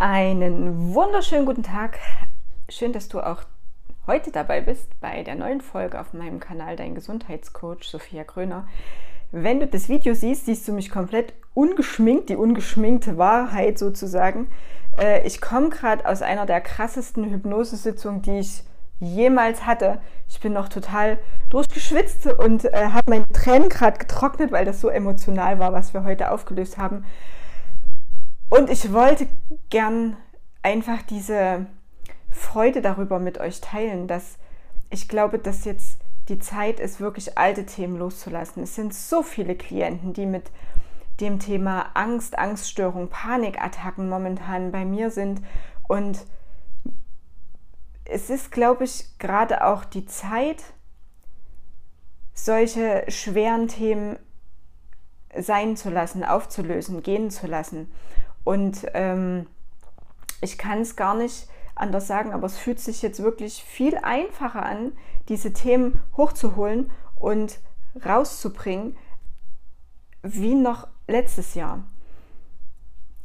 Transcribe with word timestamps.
Einen 0.00 0.94
wunderschönen 0.94 1.44
guten 1.44 1.62
Tag. 1.62 1.98
Schön, 2.70 2.94
dass 2.94 3.08
du 3.08 3.20
auch 3.20 3.42
heute 4.06 4.30
dabei 4.30 4.62
bist 4.62 4.98
bei 4.98 5.22
der 5.22 5.34
neuen 5.34 5.60
Folge 5.60 6.00
auf 6.00 6.14
meinem 6.14 6.40
Kanal 6.40 6.74
Dein 6.74 6.94
Gesundheitscoach 6.94 7.82
Sophia 7.82 8.24
Kröner. 8.24 8.66
Wenn 9.30 9.60
du 9.60 9.66
das 9.66 9.90
Video 9.90 10.14
siehst, 10.14 10.46
siehst 10.46 10.66
du 10.66 10.72
mich 10.72 10.90
komplett 10.90 11.34
ungeschminkt, 11.52 12.30
die 12.30 12.36
ungeschminkte 12.36 13.18
Wahrheit 13.18 13.78
sozusagen. 13.78 14.48
Äh, 14.98 15.26
ich 15.26 15.42
komme 15.42 15.68
gerade 15.68 16.06
aus 16.06 16.22
einer 16.22 16.46
der 16.46 16.62
krassesten 16.62 17.30
Hypnosesitzungen, 17.30 18.22
die 18.22 18.38
ich 18.38 18.62
jemals 19.00 19.66
hatte. 19.66 20.00
Ich 20.30 20.40
bin 20.40 20.54
noch 20.54 20.70
total 20.70 21.18
durchgeschwitzt 21.50 22.26
und 22.26 22.64
äh, 22.64 22.86
habe 22.86 23.10
meine 23.10 23.28
Tränen 23.34 23.68
gerade 23.68 23.98
getrocknet, 23.98 24.50
weil 24.50 24.64
das 24.64 24.80
so 24.80 24.88
emotional 24.88 25.58
war, 25.58 25.74
was 25.74 25.92
wir 25.92 26.04
heute 26.04 26.30
aufgelöst 26.30 26.78
haben. 26.78 27.04
Und 28.50 28.68
ich 28.68 28.92
wollte 28.92 29.28
gern 29.70 30.16
einfach 30.62 31.02
diese 31.02 31.66
Freude 32.30 32.82
darüber 32.82 33.18
mit 33.18 33.38
euch 33.38 33.60
teilen, 33.60 34.08
dass 34.08 34.36
ich 34.90 35.08
glaube, 35.08 35.38
dass 35.38 35.64
jetzt 35.64 36.00
die 36.28 36.38
Zeit 36.38 36.80
ist, 36.80 37.00
wirklich 37.00 37.38
alte 37.38 37.64
Themen 37.64 37.96
loszulassen. 37.96 38.62
Es 38.62 38.74
sind 38.74 38.92
so 38.92 39.22
viele 39.22 39.54
Klienten, 39.54 40.12
die 40.12 40.26
mit 40.26 40.50
dem 41.20 41.38
Thema 41.38 41.90
Angst, 41.94 42.38
Angststörung, 42.38 43.08
Panikattacken 43.08 44.08
momentan 44.08 44.72
bei 44.72 44.84
mir 44.84 45.10
sind. 45.10 45.42
Und 45.86 46.24
es 48.04 48.30
ist, 48.30 48.50
glaube 48.50 48.84
ich, 48.84 49.18
gerade 49.18 49.64
auch 49.64 49.84
die 49.84 50.06
Zeit, 50.06 50.62
solche 52.34 53.04
schweren 53.08 53.68
Themen 53.68 54.18
sein 55.36 55.76
zu 55.76 55.90
lassen, 55.90 56.24
aufzulösen, 56.24 57.02
gehen 57.02 57.30
zu 57.30 57.46
lassen. 57.46 57.92
Und 58.44 58.86
ähm, 58.94 59.46
ich 60.40 60.58
kann 60.58 60.80
es 60.80 60.96
gar 60.96 61.14
nicht 61.14 61.48
anders 61.74 62.06
sagen, 62.06 62.32
aber 62.32 62.46
es 62.46 62.58
fühlt 62.58 62.80
sich 62.80 63.02
jetzt 63.02 63.22
wirklich 63.22 63.62
viel 63.62 63.96
einfacher 63.96 64.64
an, 64.64 64.92
diese 65.28 65.52
Themen 65.52 66.00
hochzuholen 66.16 66.90
und 67.16 67.58
rauszubringen, 68.04 68.96
wie 70.22 70.54
noch 70.54 70.86
letztes 71.06 71.54
Jahr. 71.54 71.84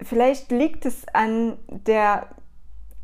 Vielleicht 0.01 0.51
liegt 0.51 0.85
es 0.85 1.07
an 1.13 1.57
der, 1.67 2.27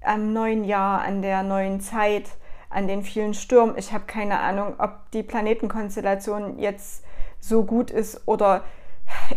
am 0.01 0.33
neuen 0.33 0.63
Jahr, 0.63 1.01
an 1.01 1.21
der 1.21 1.43
neuen 1.43 1.81
Zeit, 1.81 2.29
an 2.69 2.87
den 2.87 3.03
vielen 3.03 3.33
Stürmen. 3.33 3.77
Ich 3.77 3.93
habe 3.93 4.05
keine 4.05 4.39
Ahnung, 4.39 4.75
ob 4.77 5.11
die 5.11 5.23
Planetenkonstellation 5.23 6.59
jetzt 6.59 7.03
so 7.39 7.63
gut 7.63 7.91
ist 7.91 8.27
oder 8.27 8.63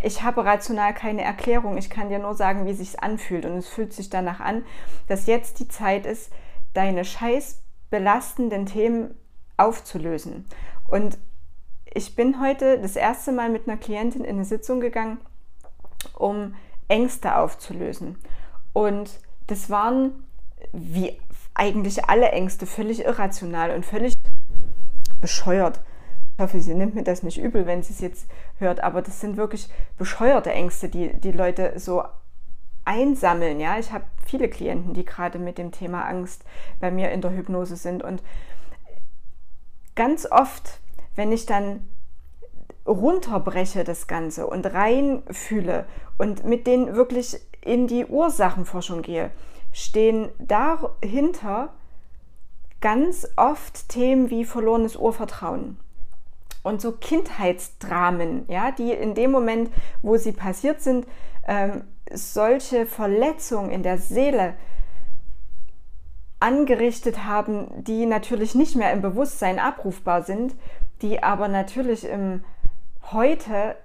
ich 0.03 0.23
habe 0.23 0.45
rational 0.45 0.93
keine 0.93 1.23
Erklärung. 1.23 1.77
Ich 1.77 1.89
kann 1.89 2.09
dir 2.09 2.19
nur 2.19 2.35
sagen, 2.35 2.65
wie 2.65 2.71
es 2.71 2.77
sich 2.77 3.01
anfühlt. 3.01 3.45
Und 3.45 3.57
es 3.57 3.67
fühlt 3.67 3.93
sich 3.93 4.09
danach 4.09 4.39
an, 4.39 4.63
dass 5.07 5.27
jetzt 5.27 5.59
die 5.59 5.67
Zeit 5.67 6.05
ist, 6.05 6.31
deine 6.73 7.05
scheiß 7.05 7.61
belastenden 7.89 8.65
Themen 8.65 9.15
aufzulösen. 9.57 10.45
Und 10.87 11.17
ich 11.93 12.15
bin 12.15 12.41
heute 12.41 12.79
das 12.79 12.95
erste 12.95 13.31
Mal 13.31 13.49
mit 13.49 13.67
einer 13.67 13.77
Klientin 13.77 14.25
in 14.25 14.35
eine 14.35 14.45
Sitzung 14.45 14.81
gegangen, 14.81 15.19
um 16.13 16.55
Ängste 16.87 17.37
aufzulösen. 17.37 18.17
Und 18.73 19.19
das 19.47 19.69
waren, 19.69 20.11
wie 20.73 21.17
eigentlich 21.53 22.05
alle 22.05 22.29
Ängste, 22.31 22.65
völlig 22.65 23.05
irrational 23.05 23.71
und 23.71 23.85
völlig 23.85 24.13
bescheuert. 25.21 25.79
Ich 26.37 26.43
hoffe, 26.43 26.59
sie 26.59 26.73
nimmt 26.73 26.95
mir 26.95 27.03
das 27.03 27.23
nicht 27.23 27.37
übel, 27.37 27.65
wenn 27.65 27.81
sie 27.81 27.93
es 27.93 28.01
jetzt 28.01 28.27
hört, 28.57 28.83
aber 28.83 29.01
das 29.01 29.21
sind 29.21 29.37
wirklich 29.37 29.69
bescheuerte 29.97 30.51
Ängste, 30.51 30.89
die 30.89 31.13
die 31.13 31.31
Leute 31.31 31.73
so 31.77 32.03
einsammeln. 32.83 33.61
Ja, 33.61 33.79
ich 33.79 33.93
habe 33.93 34.03
viele 34.25 34.49
Klienten, 34.49 34.93
die 34.93 35.05
gerade 35.05 35.39
mit 35.39 35.57
dem 35.57 35.71
Thema 35.71 36.03
Angst 36.03 36.43
bei 36.81 36.91
mir 36.91 37.11
in 37.11 37.21
der 37.21 37.31
Hypnose 37.31 37.77
sind 37.77 38.03
und 38.03 38.21
ganz 39.95 40.29
oft, 40.29 40.81
wenn 41.15 41.31
ich 41.31 41.45
dann 41.45 41.87
runterbreche 42.85 43.85
das 43.85 44.07
Ganze 44.07 44.45
und 44.45 44.65
reinfühle 44.65 45.85
und 46.17 46.43
mit 46.43 46.67
denen 46.67 46.95
wirklich 46.95 47.39
in 47.61 47.87
die 47.87 48.05
Ursachenforschung 48.05 49.03
gehe, 49.03 49.31
stehen 49.71 50.29
dahinter 50.37 51.73
ganz 52.81 53.25
oft 53.37 53.87
Themen 53.87 54.29
wie 54.29 54.43
verlorenes 54.43 54.97
Urvertrauen 54.97 55.79
und 56.65 56.81
so 56.81 56.91
Kindheitsdramen, 56.91 58.45
ja, 58.49 58.71
die 58.71 58.91
in 58.91 59.13
dem 59.13 59.31
Moment, 59.31 59.69
wo 60.01 60.17
sie 60.17 60.31
passiert 60.31 60.81
sind, 60.81 61.05
ähm, 61.47 61.83
solche 62.11 62.85
Verletzungen 62.85 63.69
in 63.69 63.83
der 63.83 63.99
Seele 63.99 64.55
angerichtet 66.39 67.23
haben, 67.23 67.83
die 67.83 68.05
natürlich 68.05 68.55
nicht 68.55 68.75
mehr 68.75 68.91
im 68.93 69.01
Bewusstsein 69.01 69.59
abrufbar 69.59 70.23
sind, 70.23 70.55
die 71.01 71.21
aber 71.21 71.47
natürlich 71.47 72.05
im 72.05 72.43
heute 73.11 73.75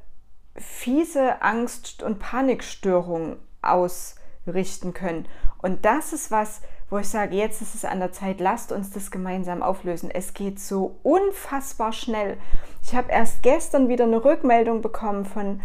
fiese 0.56 1.42
Angst- 1.42 2.02
und 2.02 2.18
Panikstörungen 2.18 3.36
ausrichten 3.60 4.94
können. 4.94 5.26
Und 5.62 5.84
das 5.84 6.12
ist 6.12 6.31
was, 6.31 6.62
wo 6.91 6.98
ich 6.98 7.09
sage, 7.09 7.37
jetzt 7.37 7.62
ist 7.62 7.75
es 7.75 7.84
an 7.84 8.00
der 8.00 8.12
Zeit, 8.12 8.41
lasst 8.41 8.72
uns 8.72 8.91
das 8.91 9.10
gemeinsam 9.10 9.62
auflösen. 9.62 10.10
Es 10.10 10.34
geht 10.34 10.59
so 10.59 10.97
unfassbar 11.03 11.93
schnell. 11.93 12.37
Ich 12.82 12.94
habe 12.94 13.10
erst 13.10 13.43
gestern 13.43 13.88
wieder 13.88 14.04
eine 14.04 14.25
Rückmeldung 14.25 14.82
bekommen 14.82 15.25
von, 15.25 15.60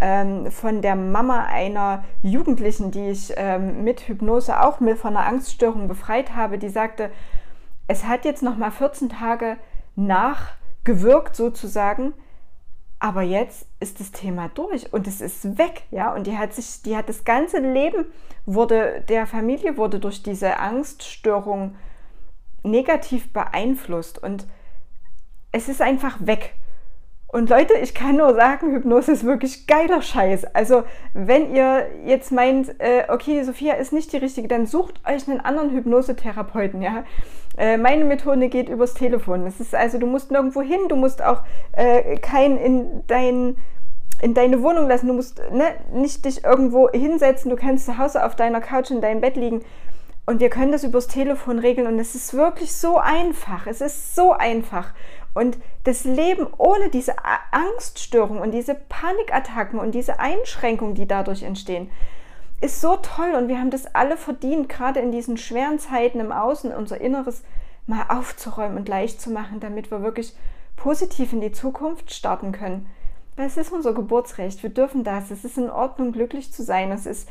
ähm, 0.00 0.50
von 0.50 0.82
der 0.82 0.96
Mama 0.96 1.44
einer 1.44 2.04
Jugendlichen, 2.22 2.90
die 2.90 3.10
ich 3.10 3.32
ähm, 3.36 3.84
mit 3.84 4.08
Hypnose 4.08 4.60
auch 4.60 4.80
mit 4.80 4.98
von 4.98 5.16
einer 5.16 5.26
Angststörung 5.26 5.86
befreit 5.86 6.34
habe, 6.34 6.58
die 6.58 6.68
sagte, 6.68 7.10
es 7.86 8.04
hat 8.04 8.24
jetzt 8.24 8.42
noch 8.42 8.56
mal 8.56 8.70
14 8.70 9.10
Tage 9.10 9.56
nachgewirkt 9.94 11.36
sozusagen 11.36 12.14
aber 12.98 13.22
jetzt 13.22 13.66
ist 13.80 14.00
das 14.00 14.12
Thema 14.12 14.48
durch 14.48 14.92
und 14.92 15.06
es 15.06 15.20
ist 15.20 15.58
weg, 15.58 15.82
ja. 15.90 16.14
Und 16.14 16.26
die 16.26 16.38
hat 16.38 16.54
sich, 16.54 16.82
die 16.82 16.96
hat 16.96 17.08
das 17.08 17.24
ganze 17.24 17.58
Leben 17.58 18.06
wurde 18.46 19.02
der 19.08 19.26
Familie 19.26 19.76
wurde 19.76 20.00
durch 20.00 20.22
diese 20.22 20.58
Angststörung 20.58 21.76
negativ 22.62 23.32
beeinflusst 23.32 24.22
und 24.22 24.46
es 25.52 25.68
ist 25.68 25.82
einfach 25.82 26.18
weg. 26.20 26.54
Und 27.34 27.50
Leute, 27.50 27.74
ich 27.82 27.94
kann 27.94 28.18
nur 28.18 28.32
sagen, 28.36 28.70
Hypnose 28.70 29.10
ist 29.10 29.24
wirklich 29.24 29.66
geiler 29.66 30.02
Scheiß. 30.02 30.44
Also, 30.54 30.84
wenn 31.14 31.52
ihr 31.52 31.84
jetzt 32.06 32.30
meint, 32.30 32.76
äh, 32.78 33.06
okay, 33.08 33.42
Sophia 33.42 33.74
ist 33.74 33.92
nicht 33.92 34.12
die 34.12 34.18
richtige, 34.18 34.46
dann 34.46 34.66
sucht 34.66 35.00
euch 35.04 35.28
einen 35.28 35.40
anderen 35.40 35.72
Hypnosetherapeuten, 35.72 36.80
ja. 36.80 37.02
Äh, 37.58 37.76
meine 37.76 38.04
Methode 38.04 38.48
geht 38.48 38.68
übers 38.68 38.94
Telefon. 38.94 39.46
Das 39.46 39.58
ist 39.58 39.74
also, 39.74 39.98
du 39.98 40.06
musst 40.06 40.30
nirgendwo 40.30 40.62
hin, 40.62 40.78
du 40.88 40.94
musst 40.94 41.24
auch 41.24 41.42
äh, 41.72 42.18
keinen 42.18 42.56
in 42.56 43.02
dein 43.08 43.56
in 44.22 44.34
deine 44.34 44.62
Wohnung 44.62 44.86
lassen, 44.86 45.08
du 45.08 45.14
musst 45.14 45.42
ne, 45.50 45.64
nicht 45.92 46.24
dich 46.24 46.44
irgendwo 46.44 46.88
hinsetzen, 46.90 47.50
du 47.50 47.56
kannst 47.56 47.86
zu 47.86 47.98
Hause 47.98 48.24
auf 48.24 48.36
deiner 48.36 48.60
Couch 48.60 48.92
in 48.92 49.00
deinem 49.00 49.20
Bett 49.20 49.34
liegen 49.34 49.62
und 50.26 50.40
wir 50.40 50.48
können 50.48 50.72
das 50.72 50.84
übers 50.84 51.06
Telefon 51.06 51.58
regeln 51.58 51.86
und 51.86 51.98
es 51.98 52.14
ist 52.14 52.32
wirklich 52.32 52.74
so 52.74 52.98
einfach. 52.98 53.66
Es 53.66 53.80
ist 53.80 54.14
so 54.14 54.32
einfach. 54.32 54.94
Und 55.34 55.58
das 55.82 56.04
Leben 56.04 56.46
ohne 56.56 56.88
diese 56.90 57.16
Angststörung 57.50 58.40
und 58.40 58.52
diese 58.52 58.74
Panikattacken 58.74 59.78
und 59.78 59.92
diese 59.92 60.20
Einschränkungen, 60.20 60.94
die 60.94 61.06
dadurch 61.06 61.42
entstehen, 61.42 61.90
ist 62.60 62.80
so 62.80 62.96
toll 62.96 63.34
und 63.34 63.48
wir 63.48 63.58
haben 63.58 63.70
das 63.70 63.94
alle 63.94 64.16
verdient, 64.16 64.68
gerade 64.68 65.00
in 65.00 65.12
diesen 65.12 65.36
schweren 65.36 65.78
Zeiten 65.78 66.20
im 66.20 66.32
Außen, 66.32 66.72
unser 66.72 67.00
Inneres 67.00 67.42
mal 67.86 68.06
aufzuräumen 68.08 68.78
und 68.78 68.88
leicht 68.88 69.20
zu 69.20 69.30
machen, 69.30 69.60
damit 69.60 69.90
wir 69.90 70.02
wirklich 70.02 70.34
positiv 70.76 71.32
in 71.32 71.40
die 71.40 71.52
Zukunft 71.52 72.14
starten 72.14 72.52
können. 72.52 72.88
Weil 73.36 73.46
es 73.46 73.56
ist 73.56 73.72
unser 73.72 73.92
Geburtsrecht, 73.92 74.62
wir 74.62 74.70
dürfen 74.70 75.04
das, 75.04 75.30
es 75.30 75.44
ist 75.44 75.58
in 75.58 75.68
Ordnung, 75.68 76.12
glücklich 76.12 76.52
zu 76.52 76.62
sein, 76.62 76.92
es 76.92 77.04
ist 77.04 77.28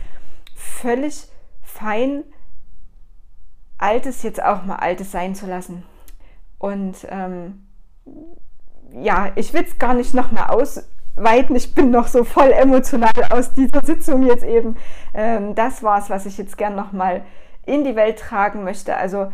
völlig 0.56 1.28
fein, 1.62 2.24
Altes 3.78 4.24
jetzt 4.24 4.42
auch 4.42 4.64
mal 4.64 4.78
Altes 4.78 5.12
sein 5.12 5.36
zu 5.36 5.46
lassen. 5.46 5.84
Und 6.58 7.08
ähm, 7.10 7.66
ja, 8.94 9.32
ich 9.36 9.54
will 9.54 9.64
es 9.64 9.80
gar 9.80 9.94
nicht 9.94 10.14
noch 10.14 10.32
mal 10.32 10.48
ausweiten. 10.48 11.56
Ich 11.56 11.74
bin 11.74 11.92
noch 11.92 12.08
so 12.08 12.24
voll 12.24 12.52
emotional 12.52 13.12
aus 13.32 13.54
dieser 13.54 13.84
Sitzung 13.84 14.24
jetzt 14.24 14.44
eben. 14.44 14.78
Ähm, 15.14 15.56
das 15.56 15.84
war 15.84 16.00
es, 16.00 16.10
was 16.10 16.26
ich 16.26 16.38
jetzt 16.38 16.58
gern 16.58 16.76
noch 16.76 16.92
mal 16.92 17.24
in 17.66 17.84
die 17.84 17.96
Welt 17.96 18.20
tragen 18.20 18.64
möchte. 18.64 18.96
Also 18.96 19.32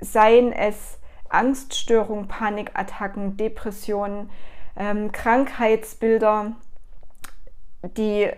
seien 0.00 0.52
es 0.52 0.98
Angststörungen, 1.28 2.28
Panikattacken, 2.28 3.36
Depressionen, 3.36 4.30
ähm, 4.76 5.12
Krankheitsbilder, 5.12 6.52
die 7.96 8.28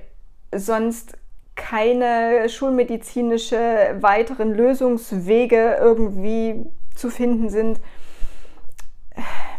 sonst 0.53 1.19
keine 1.57 2.49
schulmedizinische 2.49 3.97
weiteren 4.01 4.55
Lösungswege 4.55 5.77
irgendwie 5.81 6.67
zu 6.95 7.11
finden 7.11 7.49
sind 7.49 7.81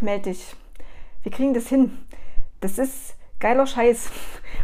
melde 0.02 0.30
dich. 0.30 0.56
Wir 1.24 1.32
kriegen 1.32 1.54
das 1.54 1.68
hin. 1.68 1.98
Das 2.62 2.78
ist 2.78 3.16
geiler 3.40 3.68
Scheiß. 3.68 4.10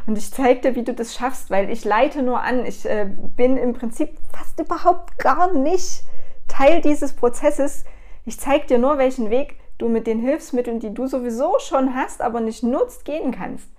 Und 0.08 0.18
ich 0.18 0.32
zeige 0.32 0.62
dir, 0.62 0.76
wie 0.76 0.84
du 0.84 0.94
das 0.94 1.14
schaffst, 1.14 1.50
weil 1.50 1.70
ich 1.70 1.86
leite 1.86 2.24
nur 2.24 2.42
an. 2.42 2.66
Ich 2.66 2.86
äh, 2.86 3.10
bin 3.36 3.58
im 3.58 3.74
Prinzip 3.74 4.18
fast 4.34 4.60
überhaupt 4.60 5.18
gar 5.18 5.54
nicht 5.54 6.04
Teil 6.48 6.82
dieses 6.82 7.14
Prozesses. 7.14 7.84
Ich 8.26 8.40
zeige 8.40 8.68
dir 8.68 8.78
nur, 8.78 8.98
welchen 8.98 9.30
Weg 9.30 9.58
du 9.78 9.90
mit 9.90 10.08
den 10.08 10.20
Hilfsmitteln, 10.20 10.80
die 10.80 10.94
du 10.94 11.08
sowieso 11.08 11.58
schon 11.60 11.96
hast, 11.96 12.22
aber 12.22 12.40
nicht 12.40 12.64
nutzt, 12.64 13.06
gehen 13.06 13.32
kannst. 13.32 13.70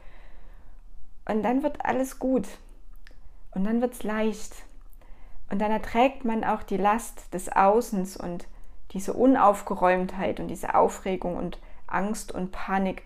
Und 1.28 1.42
dann 1.42 1.62
wird 1.62 1.84
alles 1.84 2.18
gut. 2.18 2.46
Und 3.54 3.64
dann 3.64 3.80
wird 3.80 3.94
es 3.94 4.02
leicht. 4.02 4.54
Und 5.50 5.60
dann 5.60 5.70
erträgt 5.70 6.24
man 6.24 6.44
auch 6.44 6.62
die 6.62 6.78
Last 6.78 7.32
des 7.34 7.50
Außens 7.50 8.16
und 8.16 8.46
diese 8.92 9.12
Unaufgeräumtheit 9.14 10.40
und 10.40 10.48
diese 10.48 10.74
Aufregung 10.74 11.36
und 11.36 11.58
Angst 11.86 12.32
und 12.32 12.52
Panik 12.52 13.02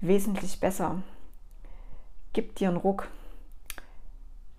wesentlich 0.00 0.60
besser. 0.60 1.02
Gib 2.32 2.54
dir 2.56 2.68
einen 2.68 2.76
Ruck. 2.76 3.08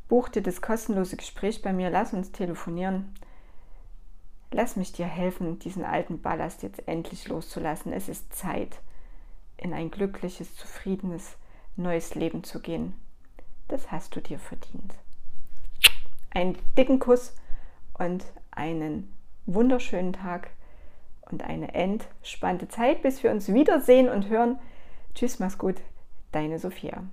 Buch 0.07 0.29
dir 0.29 0.41
das 0.41 0.61
kostenlose 0.61 1.17
Gespräch 1.17 1.61
bei 1.61 1.73
mir, 1.73 1.89
lass 1.89 2.13
uns 2.13 2.31
telefonieren. 2.31 3.13
Lass 4.51 4.77
mich 4.77 4.93
dir 4.93 5.05
helfen, 5.05 5.59
diesen 5.59 5.83
alten 5.83 6.21
Ballast 6.21 6.63
jetzt 6.63 6.87
endlich 6.87 7.27
loszulassen. 7.27 7.91
Es 7.91 8.07
ist 8.07 8.33
Zeit, 8.33 8.79
in 9.57 9.73
ein 9.73 9.91
glückliches, 9.91 10.55
zufriedenes, 10.55 11.35
neues 11.75 12.15
Leben 12.15 12.43
zu 12.43 12.61
gehen. 12.61 12.93
Das 13.67 13.91
hast 13.91 14.15
du 14.15 14.21
dir 14.21 14.39
verdient. 14.39 14.93
Einen 16.29 16.57
dicken 16.77 16.99
Kuss 16.99 17.35
und 17.95 18.23
einen 18.51 19.13
wunderschönen 19.47 20.13
Tag 20.13 20.51
und 21.31 21.43
eine 21.43 21.73
entspannte 21.73 22.67
Zeit, 22.67 23.01
bis 23.01 23.23
wir 23.23 23.31
uns 23.31 23.51
wiedersehen 23.51 24.09
und 24.09 24.29
hören. 24.29 24.59
Tschüss, 25.15 25.39
mach's 25.39 25.57
gut, 25.57 25.77
deine 26.31 26.59
Sophia. 26.59 27.03